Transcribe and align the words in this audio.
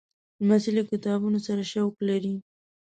لمسی 0.43 0.71
له 0.77 0.83
کتابونو 0.91 1.37
سره 1.47 1.61
شوق 1.71 1.93
لري. 2.09 2.33